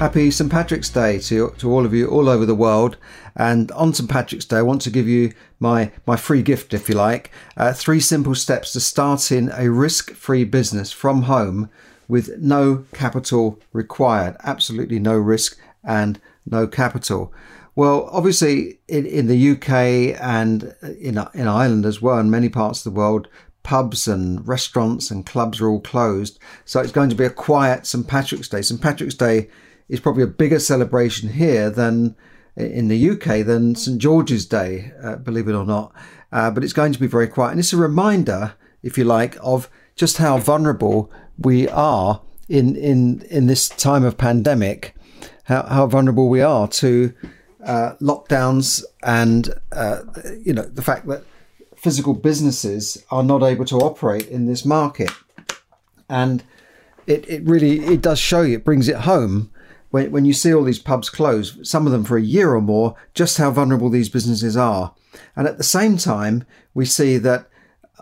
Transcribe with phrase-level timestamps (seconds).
[0.00, 2.96] Happy St Patrick's Day to, to all of you all over the world.
[3.36, 6.88] And on St Patrick's Day, I want to give you my, my free gift, if
[6.88, 7.30] you like.
[7.54, 11.68] Uh, three simple steps to starting a risk free business from home
[12.08, 14.38] with no capital required.
[14.42, 17.30] Absolutely no risk and no capital.
[17.76, 22.86] Well, obviously, in, in the UK and in, in Ireland as well, and many parts
[22.86, 23.28] of the world,
[23.62, 26.38] pubs and restaurants and clubs are all closed.
[26.64, 28.62] So it's going to be a quiet St Patrick's Day.
[28.62, 29.50] St Patrick's Day
[29.90, 32.14] is probably a bigger celebration here than
[32.56, 35.92] in the UK than St George's Day, uh, believe it or not.
[36.32, 37.50] Uh, but it's going to be very quiet.
[37.50, 43.22] And it's a reminder, if you like, of just how vulnerable we are in, in,
[43.30, 44.94] in this time of pandemic,
[45.44, 47.12] how, how vulnerable we are to
[47.64, 50.02] uh, lockdowns and, uh,
[50.44, 51.24] you know, the fact that
[51.76, 55.10] physical businesses are not able to operate in this market.
[56.08, 56.44] And
[57.06, 59.50] it, it really, it does show you, it brings it home
[59.90, 62.60] when, when you see all these pubs close, some of them for a year or
[62.60, 64.94] more, just how vulnerable these businesses are.
[65.36, 67.48] And at the same time, we see that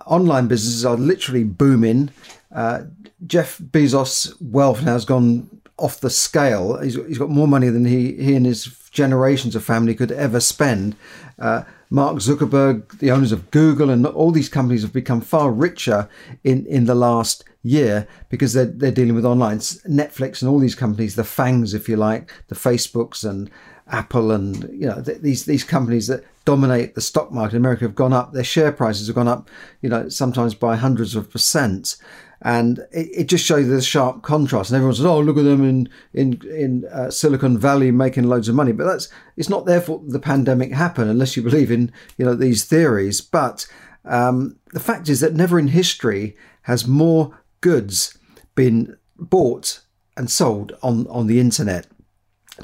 [0.06, 2.11] online businesses are literally booming.
[2.55, 2.83] Uh,
[3.27, 6.78] Jeff Bezos' wealth now has gone off the scale.
[6.81, 10.41] He's, he's got more money than he, he and his generations of family could ever
[10.41, 10.97] spend.
[11.39, 16.09] Uh, Mark Zuckerberg, the owners of Google, and all these companies have become far richer
[16.44, 19.59] in, in the last year because they're, they're dealing with online.
[19.59, 23.51] Netflix and all these companies, the FANGs, if you like, the Facebooks and
[23.91, 27.84] Apple and you know th- these these companies that dominate the stock market in America
[27.84, 28.33] have gone up.
[28.33, 29.49] Their share prices have gone up,
[29.81, 31.97] you know, sometimes by hundreds of percent.
[32.41, 34.71] And it, it just shows the sharp contrast.
[34.71, 38.49] And everyone says, "Oh, look at them in in in uh, Silicon Valley making loads
[38.49, 41.91] of money." But that's it's not their fault the pandemic happened, unless you believe in
[42.17, 43.21] you know these theories.
[43.21, 43.67] But
[44.05, 48.19] um, the fact is that never in history has more goods
[48.55, 49.81] been bought
[50.17, 51.87] and sold on, on the internet.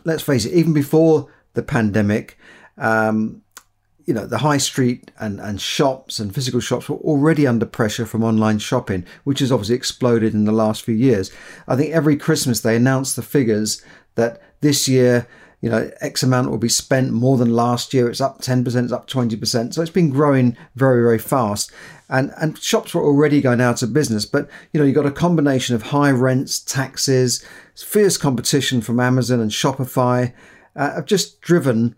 [0.05, 2.39] Let's face it, even before the pandemic,
[2.77, 3.43] um,
[4.05, 8.05] you know, the high street and, and shops and physical shops were already under pressure
[8.05, 11.31] from online shopping, which has obviously exploded in the last few years.
[11.67, 13.83] I think every Christmas they announce the figures
[14.17, 15.27] that this year
[15.61, 18.09] you know, X amount will be spent more than last year.
[18.09, 19.75] It's up 10%, it's up 20%.
[19.75, 21.73] So it's been growing very, very fast.
[22.09, 24.27] And, and shops were already going out of business.
[24.27, 27.45] But, you know, you've got a combination of high rents, taxes,
[27.75, 30.33] fierce competition from Amazon and Shopify
[30.77, 31.97] uh, have just driven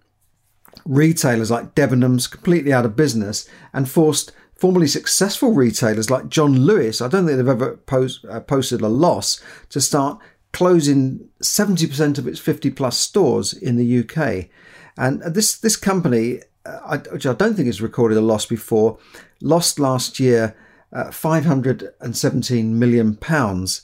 [0.85, 7.01] retailers like Debenhams completely out of business and forced formerly successful retailers like John Lewis,
[7.01, 10.19] I don't think they've ever post, uh, posted a loss, to start
[10.57, 14.49] closing 70% of its 50 plus stores in the UK.
[14.97, 18.99] And this, this company, uh, which I don't think has recorded a loss before,
[19.43, 20.57] lost last year
[20.95, 23.83] uh, 517 million pounds.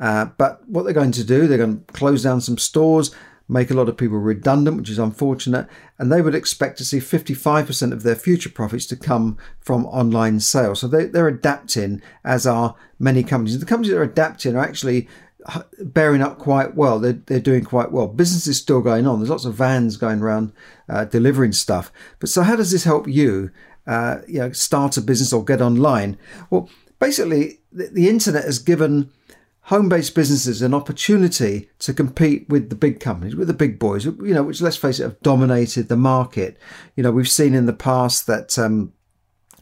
[0.00, 3.14] Uh, but what they're going to do, they're going to close down some stores,
[3.46, 5.68] make a lot of people redundant, which is unfortunate,
[5.98, 10.40] and they would expect to see 55% of their future profits to come from online
[10.40, 10.80] sales.
[10.80, 13.60] So they, are adapting, as are many companies.
[13.60, 15.06] The companies that are adapting are actually
[15.80, 16.98] bearing up quite well.
[16.98, 18.08] They're, they're doing quite well.
[18.08, 19.18] Business is still going on.
[19.18, 20.52] There's lots of vans going around
[20.88, 21.92] uh, delivering stuff.
[22.18, 23.50] But so, how does this help you,
[23.86, 26.18] uh, you know, start a business or get online?
[26.50, 29.10] Well, basically, the, the internet has given
[29.68, 34.34] home-based businesses an opportunity to compete with the big companies, with the big boys, you
[34.34, 36.58] know, which let's face it, have dominated the market.
[36.96, 38.92] You know, we've seen in the past that um,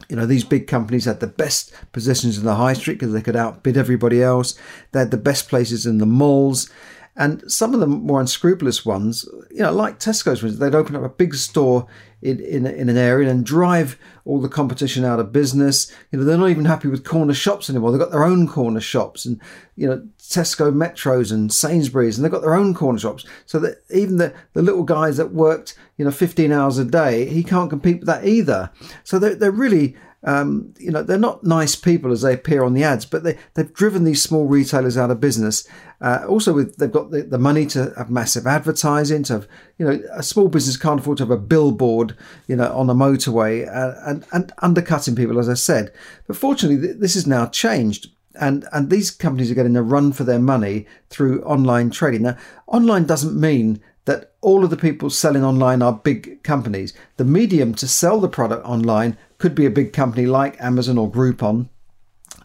[0.09, 3.21] you know, these big companies had the best positions in the high street because they
[3.21, 4.55] could outbid everybody else.
[4.91, 6.69] They had the best places in the malls.
[7.15, 11.09] And some of the more unscrupulous ones, you know, like Tesco's, they'd open up a
[11.09, 11.85] big store
[12.23, 15.91] in, in, in, an area and drive all the competition out of business.
[16.11, 17.91] You know, they're not even happy with corner shops anymore.
[17.91, 19.39] They've got their own corner shops and,
[19.75, 23.25] you know, Tesco Metros and Sainsbury's and they've got their own corner shops.
[23.45, 27.25] So that even the, the little guys that worked, you know, 15 hours a day,
[27.25, 28.71] he can't compete with that either.
[29.03, 29.95] So they're, they're really
[30.25, 33.37] um, you know, they're not nice people as they appear on the ads, but they,
[33.53, 35.67] they've driven these small retailers out of business.
[35.99, 39.23] Uh, also, with they've got the, the, money to have massive advertising.
[39.23, 39.47] To have,
[39.77, 42.15] you know, a small business can't afford to have a billboard,
[42.47, 45.93] you know, on a motorway uh, and and undercutting people, as I said.
[46.27, 48.07] But fortunately, this has now changed.
[48.35, 52.23] and and these companies are getting a run for their money through online trading.
[52.23, 52.37] Now,
[52.67, 56.93] online doesn't mean that all of the people selling online are big companies.
[57.17, 61.11] The medium to sell the product online could be a big company like Amazon or
[61.11, 61.67] Groupon,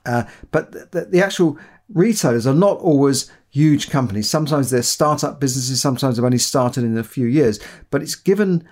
[0.04, 1.56] uh, but the, the actual
[1.88, 4.28] retailers are not always huge companies.
[4.28, 7.60] Sometimes they're startup businesses, sometimes they've only started in a few years,
[7.92, 8.66] but it's given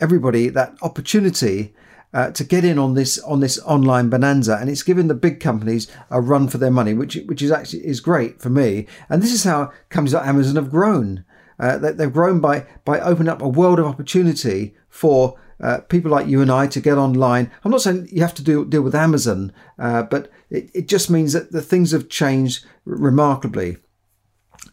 [0.00, 1.74] everybody that opportunity
[2.14, 5.38] uh, to get in on this on this online bonanza, and it's given the big
[5.38, 8.86] companies a run for their money, which which is actually is great for me.
[9.10, 11.26] And this is how companies like Amazon have grown.
[11.60, 16.26] Uh, they've grown by by opening up a world of opportunity for uh, people like
[16.26, 17.50] you and I to get online.
[17.64, 21.10] I'm not saying you have to do, deal with Amazon, uh, but it, it just
[21.10, 23.78] means that the things have changed remarkably.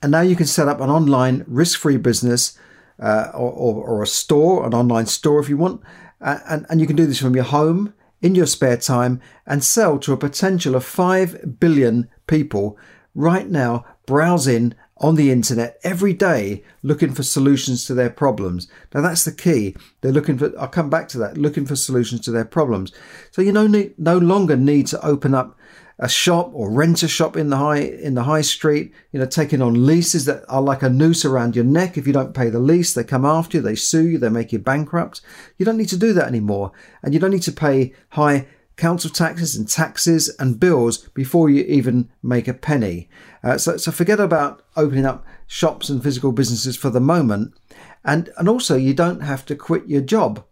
[0.01, 2.57] And now you can set up an online risk free business
[2.99, 5.81] uh, or, or, or, a store, an online store if you want.
[6.19, 9.99] and, and you can do this from your home in your spare time and sell
[9.99, 12.77] to a potential of 5 billion people
[13.13, 18.69] right now browsing on the internet every day looking for solutions to their problems.
[18.93, 19.75] Now that's the key.
[19.99, 22.93] They're looking for, I'll come back to that, looking for solutions to their problems.
[23.31, 23.67] So you no,
[23.97, 25.59] no longer need to open up
[25.99, 29.27] a shop or rent a shop in the high in the high street you know
[29.27, 32.49] taking on leases that are like a noose around your neck if you don't pay
[32.49, 35.21] the lease they come after you they sue you they make you bankrupt
[35.59, 36.71] you don't need to do that anymore
[37.03, 41.63] and you don't need to pay high council taxes and taxes and bills before you
[41.63, 43.09] even make a penny.
[43.43, 47.53] Uh, so, so forget about opening up shops and physical businesses for the moment.
[48.03, 50.43] And, and also, you don't have to quit your job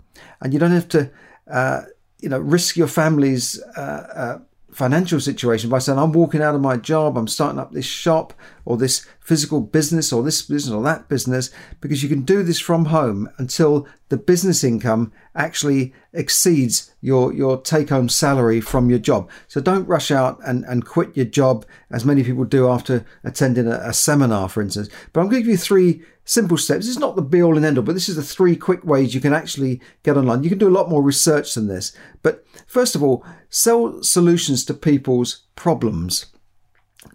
[0.41, 1.11] and you don't have to,
[1.49, 1.83] uh,
[2.19, 4.39] you know, risk your family's uh, uh
[4.71, 8.33] financial situation by saying, I'm walking out of my job, I'm starting up this shop
[8.65, 12.59] or this physical business or this business or that business, because you can do this
[12.59, 18.99] from home until the business income actually exceeds your, your take home salary from your
[18.99, 19.29] job.
[19.47, 23.67] So don't rush out and, and quit your job as many people do after attending
[23.67, 24.89] a, a seminar, for instance.
[25.13, 26.87] But I'm going to give you three simple steps.
[26.87, 29.13] It's not the be all and end all, but this is the three quick ways
[29.13, 30.43] you can actually get online.
[30.43, 31.95] You can do a lot more research than this.
[32.23, 36.25] But first of all, sell solutions to people's problems.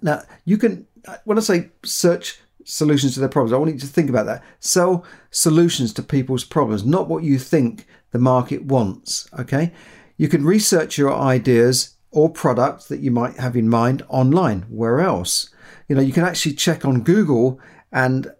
[0.03, 0.87] Now, you can,
[1.25, 4.43] when I say search solutions to their problems, I want you to think about that.
[4.61, 9.29] Sell solutions to people's problems, not what you think the market wants.
[9.39, 9.73] Okay.
[10.17, 14.63] You can research your ideas or products that you might have in mind online.
[14.63, 15.51] Where else?
[15.89, 17.61] You know, you can actually check on Google
[17.93, 18.33] and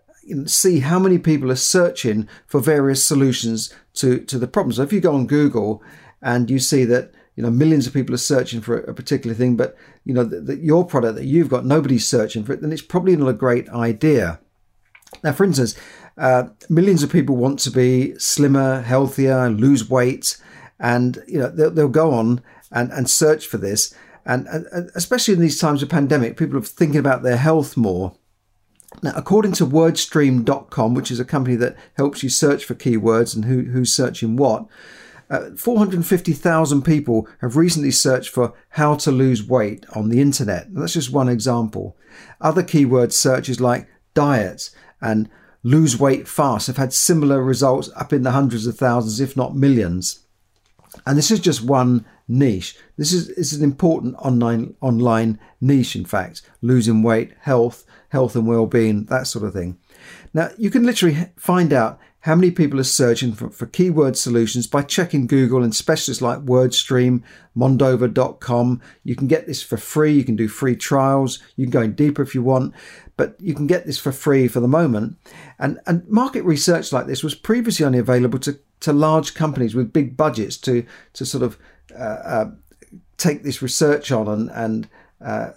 [0.47, 4.73] see how many people are searching for various solutions to, to the problem.
[4.73, 5.83] So if you go on Google
[6.23, 9.57] and you see that you know millions of people are searching for a particular thing,
[9.57, 12.83] but you know that your product that you've got nobody's searching for it, then it's
[12.83, 14.41] probably not a great idea.
[15.23, 15.77] Now, for instance,
[16.19, 20.39] uh, millions of people want to be slimmer, healthier, lose weight,
[20.81, 22.43] and you know they'll, they'll go on
[22.73, 23.95] and, and search for this.
[24.25, 28.17] And, and especially in these times of pandemic, people are thinking about their health more.
[29.03, 33.45] Now, according to wordstream.com, which is a company that helps you search for keywords and
[33.45, 34.67] who, who's searching what,
[35.29, 40.73] uh, 450,000 people have recently searched for how to lose weight on the internet.
[40.73, 41.97] that's just one example.
[42.41, 44.71] Other keyword searches like diet
[45.01, 45.29] and
[45.63, 49.57] lose weight fast have had similar results up in the hundreds of thousands, if not
[49.57, 50.21] millions.
[51.05, 52.77] And this is just one niche.
[52.97, 58.47] This is, is an important online online niche, in fact, losing weight, health, health and
[58.47, 59.79] well-being, that sort of thing.
[60.33, 64.67] Now, you can literally find out how many people are searching for, for keyword solutions
[64.67, 67.23] by checking Google and specialists like WordStream,
[67.57, 68.83] Mondova.com.
[69.05, 70.15] You can get this for free.
[70.15, 71.41] You can do free trials.
[71.55, 72.75] You can go in deeper if you want,
[73.17, 75.17] but you can get this for free for the moment.
[75.61, 79.93] And, and market research like this was previously only available to, to large companies with
[79.93, 81.57] big budgets to, to sort of
[81.97, 82.51] uh, uh,
[83.19, 84.89] take this research on and, and
[85.25, 85.51] uh,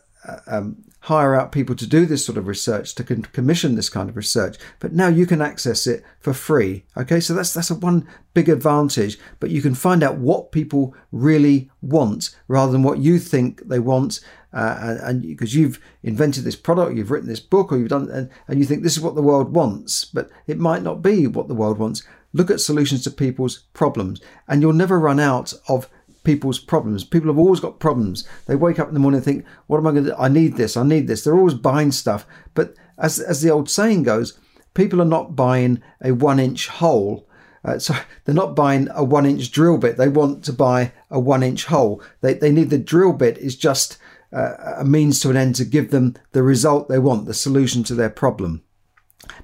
[0.48, 4.18] um, hire out people to do this sort of research, to commission this kind of
[4.18, 4.58] research.
[4.80, 6.86] But now you can access it for free.
[6.98, 9.18] Okay, so that's that's a one big advantage.
[9.40, 13.80] But you can find out what people really want rather than what you think they
[13.80, 14.20] want.
[14.52, 18.30] Uh, and because you've invented this product, you've written this book, or you've done, and,
[18.48, 21.48] and you think this is what the world wants, but it might not be what
[21.48, 22.04] the world wants.
[22.34, 25.88] Look at solutions to people's problems, and you'll never run out of
[26.24, 27.04] people's problems.
[27.04, 28.28] People have always got problems.
[28.46, 30.12] They wake up in the morning and think, "What am I going to?
[30.12, 30.16] do?
[30.18, 30.78] I need this.
[30.78, 32.26] I need this." They're always buying stuff.
[32.54, 34.38] But as as the old saying goes,
[34.74, 37.28] people are not buying a one-inch hole.
[37.64, 37.96] Uh, so
[38.26, 39.98] they're not buying a one-inch drill bit.
[39.98, 42.02] They want to buy a one-inch hole.
[42.22, 43.98] They they need the drill bit is just
[44.32, 47.84] uh, a means to an end to give them the result they want, the solution
[47.84, 48.64] to their problem.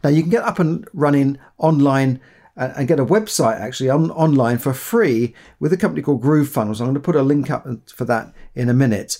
[0.03, 2.19] Now you can get up and running online
[2.57, 6.79] and get a website actually on, online for free with a company called Groove Funnels.
[6.79, 9.17] I'm going to put a link up for that in a minute.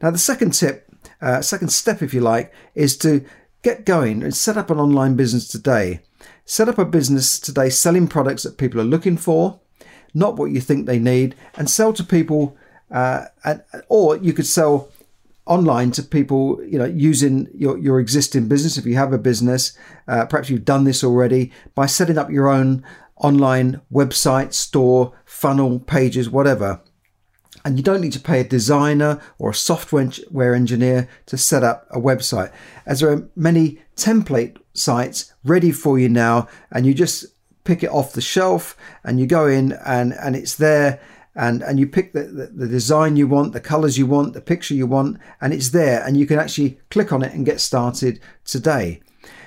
[0.00, 0.88] Now, the second tip
[1.20, 3.24] uh, second step, if you like, is to
[3.62, 6.00] get going and set up an online business today.
[6.44, 9.60] Set up a business today selling products that people are looking for,
[10.14, 12.56] not what you think they need, and sell to people.
[12.90, 14.88] Uh, and, or you could sell
[15.48, 18.76] online to people, you know, using your, your existing business.
[18.76, 19.76] If you have a business,
[20.06, 22.84] uh, perhaps you've done this already by setting up your own
[23.16, 26.80] online website, store, funnel, pages, whatever.
[27.64, 31.86] And you don't need to pay a designer or a software engineer to set up
[31.90, 32.52] a website,
[32.86, 37.26] as there are many template sites ready for you now, and you just
[37.64, 41.00] pick it off the shelf and you go in and, and it's there
[41.34, 44.40] and, and you pick the, the, the, design you want, the colors you want, the
[44.40, 47.60] picture you want, and it's there and you can actually click on it and get
[47.60, 49.00] started today.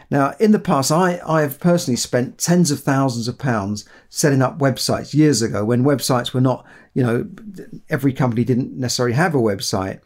[0.10, 4.42] Now, in the past, I, I have personally spent tens of thousands of pounds setting
[4.42, 7.30] up websites years ago when websites were not, you know,
[7.90, 10.02] every company didn't necessarily have a website.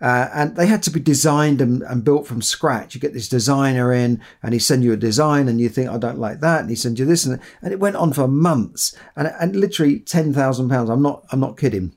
[0.00, 2.94] Uh, and they had to be designed and, and, built from scratch.
[2.94, 5.98] You get this designer in, and he send you a design, and you think, "I
[5.98, 8.96] don't like that," and he sends you this, and, and it went on for months,
[9.16, 10.88] and, and literally ten thousand pounds.
[10.88, 11.96] I'm not, I'm not kidding.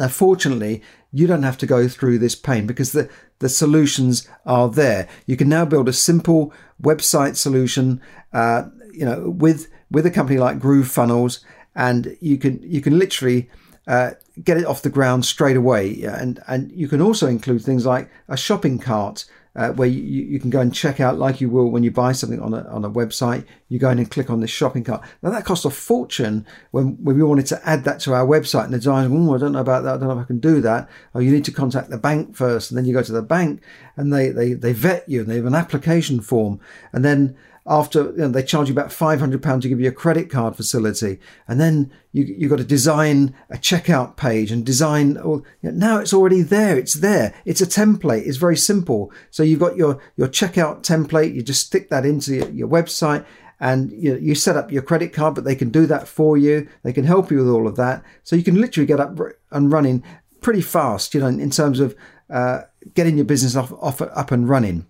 [0.00, 4.68] Now, fortunately, you don't have to go through this pain because the the solutions are
[4.68, 5.08] there.
[5.26, 6.52] You can now build a simple
[6.82, 8.00] website solution,
[8.32, 12.98] uh, you know, with with a company like Groove Funnels, and you can you can
[12.98, 13.48] literally
[13.86, 14.12] uh,
[14.42, 16.02] get it off the ground straight away.
[16.02, 19.24] And and you can also include things like a shopping cart
[19.54, 22.12] uh, where you, you can go and check out like you will when you buy
[22.12, 23.44] something on a, on a website.
[23.68, 25.02] You go in and click on this shopping cart.
[25.22, 28.64] Now that costs a fortune when, when we wanted to add that to our website
[28.64, 29.94] and the designer, oh, I don't know about that.
[29.94, 30.88] I don't know if I can do that.
[31.12, 32.70] Or you need to contact the bank first.
[32.70, 33.62] And then you go to the bank
[33.96, 36.58] and they, they, they vet you and they have an application form.
[36.92, 40.28] And then after you know, they charge you about £500 to give you a credit
[40.28, 41.20] card facility.
[41.46, 45.86] And then you, you've got to design a checkout page and design all you know,
[45.86, 47.34] now it's already there it's there.
[47.44, 49.12] It's a template it's very simple.
[49.30, 53.24] So you've got your your checkout template you just stick that into your, your website
[53.60, 56.68] and you, you set up your credit card but they can do that for you.
[56.82, 58.02] They can help you with all of that.
[58.24, 59.16] So you can literally get up
[59.52, 60.02] and running
[60.40, 61.94] pretty fast you know in, in terms of
[62.28, 62.62] uh,
[62.94, 64.86] getting your business off, off up and running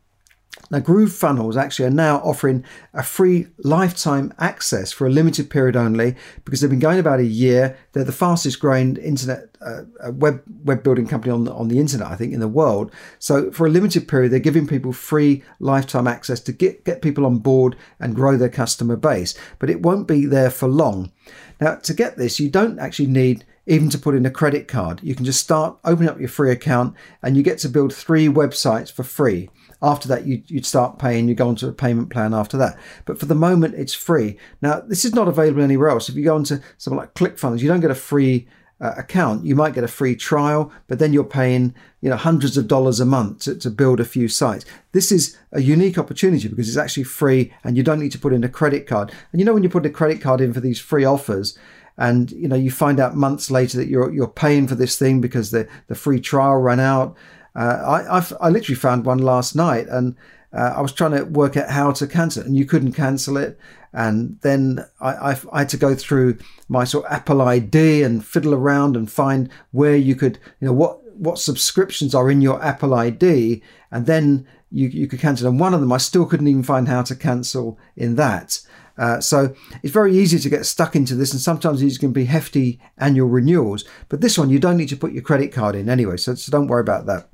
[0.71, 5.77] now, Groove Funnels actually are now offering a free lifetime access for a limited period
[5.77, 7.77] only because they've been going about a year.
[7.93, 11.79] They're the fastest growing internet uh, uh, web web building company on the, on the
[11.79, 12.91] internet, I think, in the world.
[13.19, 17.27] So, for a limited period, they're giving people free lifetime access to get get people
[17.27, 19.35] on board and grow their customer base.
[19.59, 21.13] But it won't be there for long.
[21.61, 25.01] Now, to get this, you don't actually need even to put in a credit card.
[25.03, 28.27] You can just start opening up your free account, and you get to build three
[28.27, 29.49] websites for free.
[29.83, 32.79] After that, you, would start paying, you go onto a payment plan after that.
[33.05, 34.39] But for the moment, it's free.
[34.61, 36.09] Now, this is not available anywhere else.
[36.09, 38.47] If you go onto something like ClickFunnels, you don't get a free
[38.83, 39.45] uh, account.
[39.45, 42.99] You might get a free trial, but then you're paying you know hundreds of dollars
[42.99, 44.65] a month to, to build a few sites.
[44.91, 48.33] This is a unique opportunity because it's actually free and you don't need to put
[48.33, 49.13] in a credit card.
[49.31, 51.57] And you know when you put a credit card in for these free offers,
[51.97, 55.21] and you know you find out months later that you're you're paying for this thing
[55.21, 57.17] because the the free trial ran out
[57.55, 60.17] uh, I I've, i literally found one last night, and
[60.53, 63.37] uh, I was trying to work out how to cancel it, and you couldn't cancel
[63.37, 63.59] it.
[63.93, 68.25] And then I, I, I, had to go through my sort of Apple ID and
[68.25, 72.63] fiddle around and find where you could, you know, what what subscriptions are in your
[72.63, 75.49] Apple ID, and then you you could cancel.
[75.49, 78.61] And one of them I still couldn't even find how to cancel in that.
[78.99, 82.27] Uh, so it's very easy to get stuck into this, and sometimes these can be
[82.27, 83.85] hefty annual renewals.
[84.09, 86.53] But this one, you don't need to put your credit card in anyway, so, so
[86.53, 87.29] don't worry about that.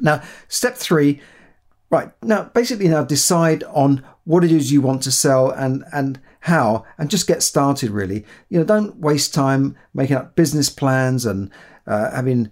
[0.00, 1.20] Now, step three,
[1.90, 6.20] right now, basically now decide on what it is you want to sell and and
[6.40, 7.90] how, and just get started.
[7.90, 11.50] Really, you know, don't waste time making up business plans and
[11.86, 12.50] uh, having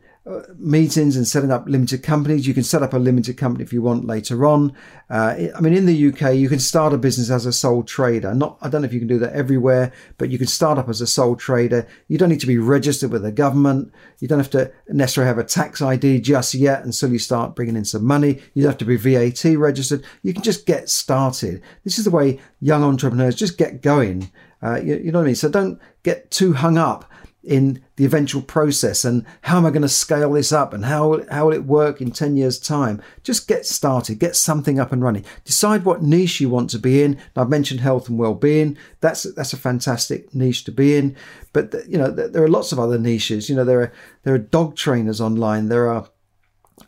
[0.56, 2.46] meetings and setting up limited companies.
[2.46, 4.72] You can set up a limited company if you want later on.
[5.10, 8.32] Uh, I mean, in the UK, you can start a business as a sole trader.
[8.32, 10.88] Not, I don't know if you can do that everywhere, but you can start up
[10.88, 11.88] as a sole trader.
[12.06, 13.92] You don't need to be registered with the government.
[14.20, 17.76] You don't have to necessarily have a tax ID just yet until you start bringing
[17.76, 18.40] in some money.
[18.54, 20.04] You don't have to be VAT registered.
[20.22, 21.62] You can just get started.
[21.82, 24.30] This is the way young entrepreneurs just get going.
[24.62, 25.34] Uh, you, you know what I mean?
[25.34, 27.11] So don't get too hung up
[27.44, 31.22] in the eventual process and how am I going to scale this up and how,
[31.30, 33.02] how will it work in 10 years time?
[33.22, 35.24] Just get started, get something up and running.
[35.44, 37.18] Decide what niche you want to be in.
[37.36, 38.78] I've mentioned health and well-being.
[39.00, 41.16] That's, that's a fantastic niche to be in.
[41.52, 43.48] But, you know, there are lots of other niches.
[43.48, 45.68] You know, there are, there are dog trainers online.
[45.68, 46.08] There are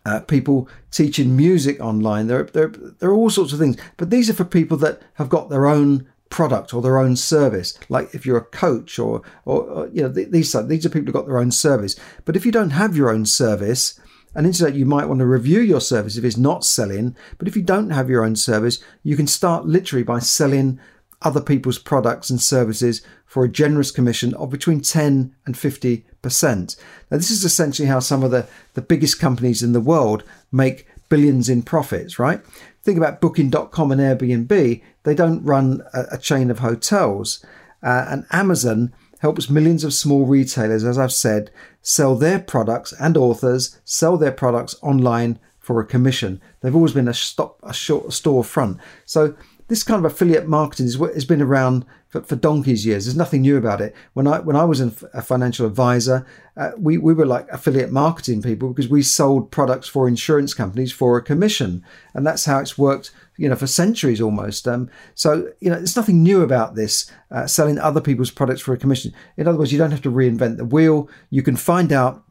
[0.06, 2.28] uh, people teaching music online.
[2.28, 3.76] There, there, there are all sorts of things.
[3.96, 7.78] But these are for people that have got their own product or their own service.
[7.88, 11.14] Like if you're a coach or, or, or you know, these these are people who've
[11.14, 11.94] got their own service.
[12.24, 14.00] But if you don't have your own service,
[14.36, 17.14] And into that, you might want to review your service if it's not selling.
[17.38, 20.80] But if you don't have your own service, you can start literally by selling
[21.22, 26.02] other people's products and services for a generous commission of between 10 and 50%.
[27.10, 30.88] Now, this is essentially how some of the, the biggest companies in the world make
[31.08, 32.40] billions in profits, right?
[32.84, 34.82] Think about Booking.com and Airbnb.
[35.04, 37.44] They don't run a, a chain of hotels.
[37.82, 41.50] Uh, and Amazon helps millions of small retailers, as I've said,
[41.80, 46.42] sell their products and authors sell their products online for a commission.
[46.60, 48.78] They've always been a, stop, a short storefront.
[49.06, 49.34] So
[49.68, 53.06] this kind of affiliate marketing is, has been around for, for donkey's years.
[53.06, 53.94] There's nothing new about it.
[54.12, 58.42] When I when I was a financial advisor, uh, we we were like affiliate marketing
[58.42, 62.76] people because we sold products for insurance companies for a commission, and that's how it's
[62.76, 63.10] worked.
[63.36, 64.68] You know, for centuries almost.
[64.68, 68.72] Um, so you know, there's nothing new about this uh, selling other people's products for
[68.74, 69.12] a commission.
[69.36, 71.08] In other words, you don't have to reinvent the wheel.
[71.30, 72.23] You can find out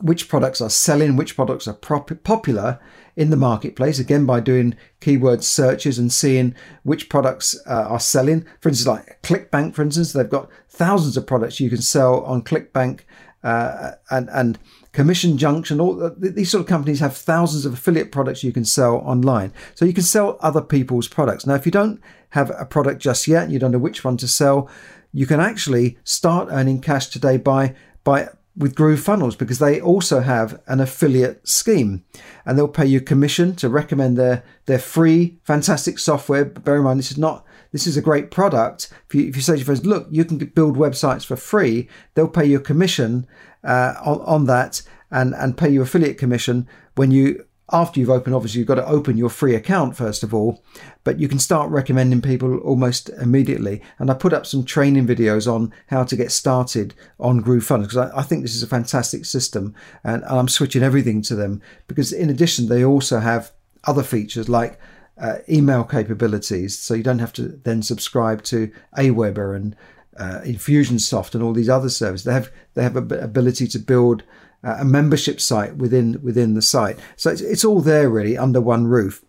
[0.00, 2.78] which products are selling, which products are prop- popular
[3.16, 6.54] in the marketplace, again by doing keyword searches and seeing
[6.84, 8.46] which products uh, are selling.
[8.60, 12.42] For instance, like ClickBank, for instance, they've got thousands of products you can sell on
[12.42, 13.00] ClickBank
[13.42, 14.58] uh, and, and
[14.92, 15.80] Commission Junction.
[15.80, 19.52] All these sort of companies have thousands of affiliate products you can sell online.
[19.74, 21.46] So you can sell other people's products.
[21.46, 24.16] Now, if you don't have a product just yet and you don't know which one
[24.18, 24.70] to sell,
[25.12, 28.28] you can actually start earning cash today by by
[28.58, 32.04] with GrooveFunnels because they also have an affiliate scheme
[32.44, 36.44] and they'll pay you commission to recommend their their free fantastic software.
[36.44, 38.92] But bear in mind this is not this is a great product.
[39.08, 41.88] If you, if you say to your friends, look, you can build websites for free,
[42.14, 43.26] they'll pay you a commission
[43.62, 48.34] uh, on, on that and, and pay you affiliate commission when you after you've opened,
[48.34, 50.62] obviously, you've got to open your free account first of all,
[51.04, 53.82] but you can start recommending people almost immediately.
[53.98, 57.96] And I put up some training videos on how to get started on GrooveFunnels because
[57.96, 62.12] I, I, think this is a fantastic system and, I'm switching everything to them because,
[62.12, 63.52] in addition, they also have
[63.84, 64.78] other features like
[65.20, 66.78] uh, email capabilities.
[66.78, 69.76] So you don't have to then subscribe to Aweber and
[70.18, 72.24] uh, Infusionsoft and all these other services.
[72.24, 74.22] They have they have ability to build
[74.64, 76.98] uh, a membership site within within the site.
[77.16, 79.24] So it's, it's all there really under one roof.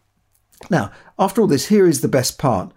[0.70, 2.74] Now, after all this, here is the best part.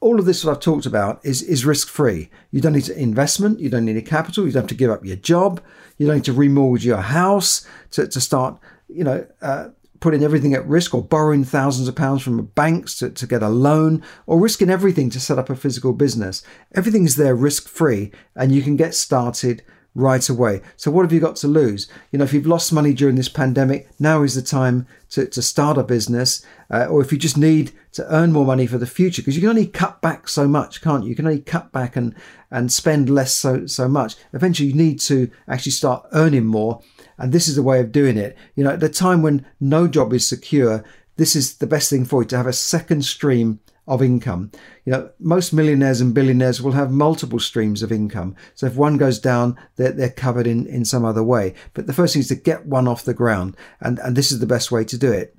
[0.00, 2.30] All of this that I've talked about is, is risk free.
[2.50, 5.04] You don't need investment, you don't need a capital, you don't have to give up
[5.04, 5.62] your job,
[5.96, 10.52] you don't need to remortgage your house to, to start, you know, uh, putting everything
[10.52, 14.38] at risk or borrowing thousands of pounds from banks to, to get a loan or
[14.38, 16.42] risking everything to set up a physical business.
[16.74, 19.62] Everything is there risk free and you can get started
[19.94, 20.60] right away.
[20.76, 21.88] So what have you got to lose?
[22.10, 25.42] You know, if you've lost money during this pandemic, now is the time to, to
[25.42, 26.44] start a business.
[26.70, 29.40] Uh, or if you just need to earn more money for the future, because you
[29.40, 31.10] can only cut back so much, can't you?
[31.10, 32.14] You can only cut back and,
[32.50, 34.16] and spend less so, so much.
[34.32, 36.82] Eventually you need to actually start earning more.
[37.16, 38.36] And this is the way of doing it.
[38.56, 40.84] You know, at the time when no job is secure,
[41.16, 44.50] this is the best thing for you to have a second stream of income.
[44.84, 48.34] You know, most millionaires and billionaires will have multiple streams of income.
[48.54, 51.54] So if one goes down, they're, they're covered in, in some other way.
[51.74, 53.56] But the first thing is to get one off the ground.
[53.80, 55.36] And, and this is the best way to do it.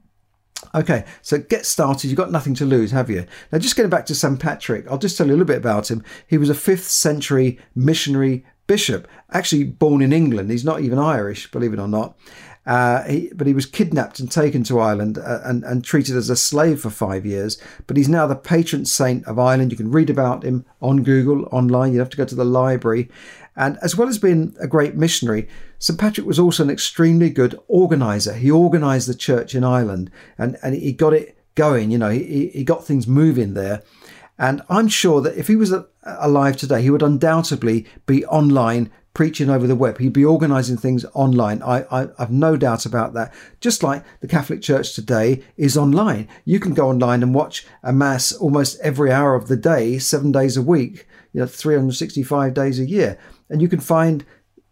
[0.73, 2.07] Okay, so get started.
[2.07, 3.25] You've got nothing to lose, have you?
[3.51, 4.39] Now, just getting back to St.
[4.39, 6.03] Patrick, I'll just tell you a little bit about him.
[6.27, 10.49] He was a fifth century missionary bishop, actually born in England.
[10.49, 12.17] He's not even Irish, believe it or not.
[12.65, 16.29] Uh, he, but he was kidnapped and taken to Ireland uh, and, and treated as
[16.29, 17.61] a slave for five years.
[17.85, 19.71] But he's now the patron saint of Ireland.
[19.71, 21.93] You can read about him on Google, online.
[21.93, 23.09] You have to go to the library.
[23.55, 25.47] And as well as being a great missionary,
[25.79, 25.99] St.
[25.99, 28.33] Patrick was also an extremely good organizer.
[28.33, 31.91] He organized the church in Ireland and, and he got it going.
[31.91, 33.83] You know, he, he got things moving there.
[34.37, 35.73] And I'm sure that if he was
[36.03, 39.97] alive today, he would undoubtedly be online preaching over the web.
[39.97, 41.63] He'd be organising things online.
[41.63, 43.33] I, I, have no doubt about that.
[43.61, 46.27] Just like the Catholic Church today is online.
[46.43, 50.31] You can go online and watch a mass almost every hour of the day, seven
[50.31, 53.17] days a week, you know, 365 days a year.
[53.49, 54.25] And you can find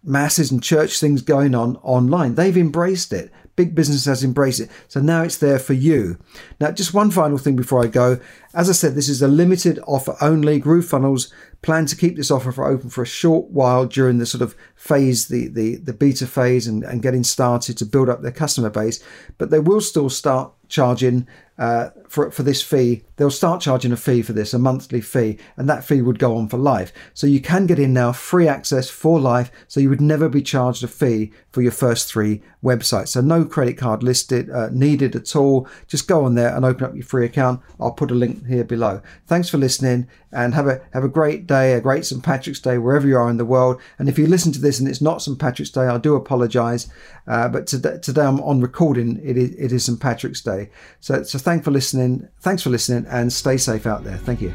[0.04, 2.36] masses and church things going on online.
[2.36, 3.32] They've embraced it.
[3.56, 4.72] Big business has embraced it.
[4.88, 6.18] So now it's there for you.
[6.60, 8.20] Now, just one final thing before I go.
[8.54, 10.60] As I said, this is a limited offer only.
[10.60, 14.42] GrooveFunnels plan to keep this offer for open for a short while during the sort
[14.42, 18.32] of phase, the, the, the beta phase and, and getting started to build up their
[18.32, 19.04] customer base.
[19.38, 23.98] But they will still start charging uh, for for this fee, they'll start charging a
[23.98, 26.92] fee for this, a monthly fee, and that fee would go on for life.
[27.14, 29.52] So you can get in now, free access for life.
[29.68, 33.10] So you would never be charged a fee for your first three websites.
[33.10, 35.68] So no credit card listed uh, needed at all.
[35.88, 37.62] Just go on there and open up your free account.
[37.80, 39.02] I'll put a link here below.
[39.28, 42.80] Thanks for listening, and have a have a great day, a great St Patrick's Day
[42.80, 43.80] wherever you are in the world.
[44.00, 46.90] And if you listen to this and it's not St Patrick's Day, I do apologise.
[47.28, 49.22] Uh, but today, today I'm on recording.
[49.24, 50.70] It is, it is St Patrick's Day.
[51.00, 52.28] So so thanks for listening.
[52.42, 54.18] Thanks for listening, and stay safe out there.
[54.18, 54.54] Thank you.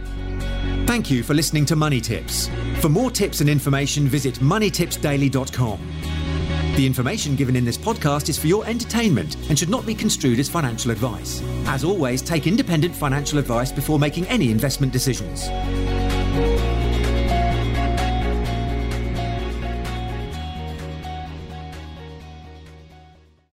[0.87, 2.49] Thank you for listening to Money Tips.
[2.81, 5.79] For more tips and information, visit moneytipsdaily.com.
[6.77, 10.39] The information given in this podcast is for your entertainment and should not be construed
[10.39, 11.43] as financial advice.
[11.67, 15.49] As always, take independent financial advice before making any investment decisions.